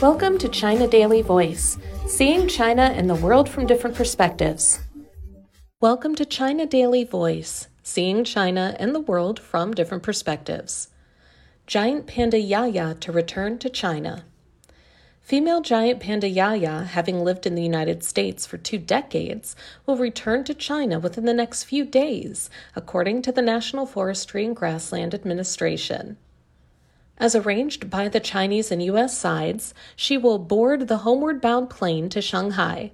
[0.00, 4.80] Welcome to China Daily Voice, seeing China and the world from different perspectives.
[5.78, 10.88] Welcome to China Daily Voice, seeing China and the world from different perspectives.
[11.66, 14.24] Giant panda Yaya to return to China.
[15.20, 19.54] Female giant panda Yaya, having lived in the United States for two decades,
[19.84, 24.56] will return to China within the next few days, according to the National Forestry and
[24.56, 26.16] Grassland Administration.
[27.20, 29.16] As arranged by the Chinese and U.S.
[29.16, 32.92] sides, she will board the homeward bound plane to Shanghai.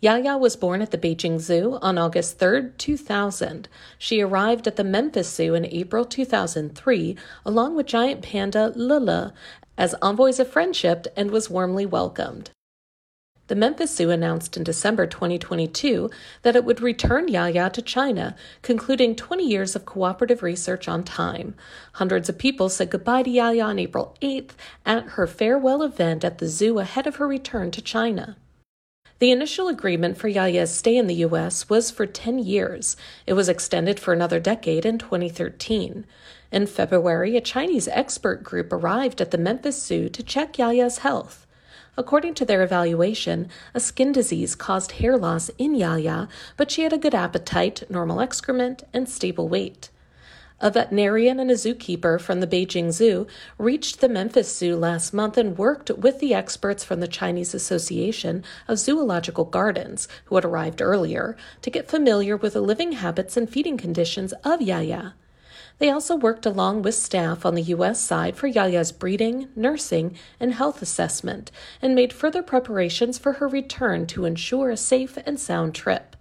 [0.00, 3.68] Yaya was born at the Beijing Zoo on August 3, 2000.
[3.96, 9.32] She arrived at the Memphis Zoo in April 2003, along with giant panda Lele,
[9.78, 12.50] as envoys of friendship and was warmly welcomed.
[13.50, 16.08] The Memphis Zoo announced in December 2022
[16.42, 21.56] that it would return Yaya to China, concluding 20 years of cooperative research on time.
[21.94, 24.50] Hundreds of people said goodbye to Yaya on April 8th
[24.86, 28.36] at her farewell event at the zoo ahead of her return to China.
[29.18, 31.68] The initial agreement for Yaya's stay in the U.S.
[31.68, 32.96] was for 10 years.
[33.26, 36.06] It was extended for another decade in 2013.
[36.52, 41.48] In February, a Chinese expert group arrived at the Memphis Zoo to check Yaya's health.
[41.96, 46.92] According to their evaluation, a skin disease caused hair loss in Yaya, but she had
[46.92, 49.90] a good appetite, normal excrement, and stable weight.
[50.62, 55.38] A veterinarian and a zookeeper from the Beijing Zoo reached the Memphis Zoo last month
[55.38, 60.82] and worked with the experts from the Chinese Association of Zoological Gardens, who had arrived
[60.82, 65.14] earlier, to get familiar with the living habits and feeding conditions of Yaya.
[65.80, 67.98] They also worked along with staff on the U.S.
[67.98, 71.50] side for Yaya's breeding, nursing, and health assessment,
[71.80, 76.16] and made further preparations for her return to ensure a safe and sound trip.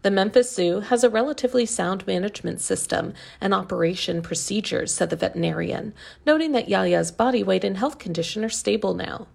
[0.00, 5.92] The Memphis Zoo has a relatively sound management system and operation procedures, said the veterinarian,
[6.24, 9.26] noting that Yaya's body weight and health condition are stable now.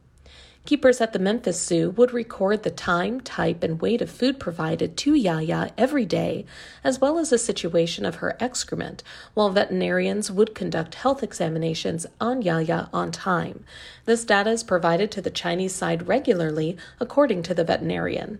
[0.65, 4.97] Keepers at the Memphis Zoo would record the time, type, and weight of food provided
[4.97, 6.43] to Yaya every day,
[6.83, 9.03] as well as the situation of her excrement,
[9.35, 13.63] while veterinarians would conduct health examinations on Yaya on time.
[14.05, 18.39] This data is provided to the Chinese side regularly, according to the veterinarian.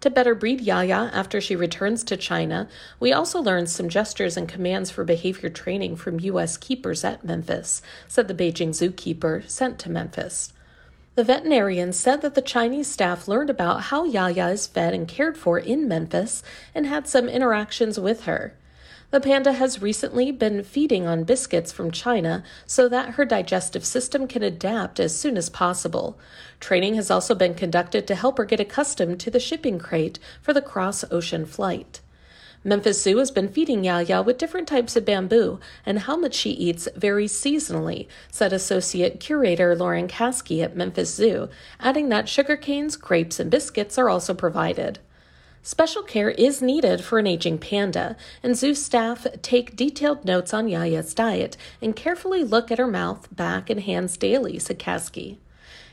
[0.00, 4.48] To better breed Yaya after she returns to China, we also learned some gestures and
[4.48, 6.56] commands for behavior training from U.S.
[6.56, 10.52] keepers at Memphis, said the Beijing zookeeper sent to Memphis.
[11.18, 15.36] The veterinarian said that the Chinese staff learned about how Yaya is fed and cared
[15.36, 16.44] for in Memphis
[16.76, 18.54] and had some interactions with her.
[19.10, 24.28] The panda has recently been feeding on biscuits from China so that her digestive system
[24.28, 26.16] can adapt as soon as possible.
[26.60, 30.52] Training has also been conducted to help her get accustomed to the shipping crate for
[30.52, 32.00] the cross ocean flight.
[32.64, 36.50] Memphis Zoo has been feeding Yaya with different types of bamboo, and how much she
[36.50, 41.48] eats varies seasonally, said Associate Curator Lauren Caskey at Memphis Zoo,
[41.78, 44.98] adding that sugar canes, grapes, and biscuits are also provided.
[45.62, 50.68] Special care is needed for an aging panda, and zoo staff take detailed notes on
[50.68, 55.36] Yaya's diet and carefully look at her mouth, back, and hands daily, said Caskey.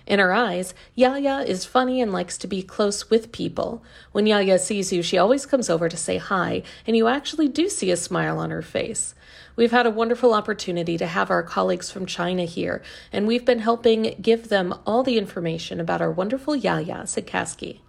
[0.08, 3.84] In her eyes, Yaya is funny and likes to be close with people.
[4.12, 7.69] When Yaya sees you, she always comes over to say hi, and you actually do
[7.69, 9.16] see a smile on her face.
[9.56, 13.59] We've had a wonderful opportunity to have our colleagues from China here, and we've been
[13.59, 17.80] helping give them all the information about our wonderful Yaya, said Caskey.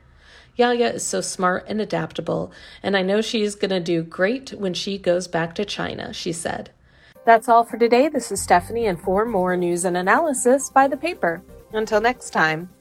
[0.55, 2.51] Yaya is so smart and adaptable,
[2.83, 6.15] and I know she is going to do great when she goes back to China,
[6.15, 6.71] she said.
[7.27, 8.09] That's all for today.
[8.09, 11.43] This is Stephanie, and for more news and analysis, by the paper.
[11.72, 12.75] Until next time.